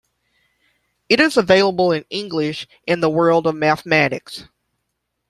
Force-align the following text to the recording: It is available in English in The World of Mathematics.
It 1.09 1.19
is 1.19 1.37
available 1.37 1.91
in 1.91 2.05
English 2.09 2.67
in 2.87 3.01
The 3.01 3.09
World 3.11 3.45
of 3.45 3.53
Mathematics. 3.53 4.45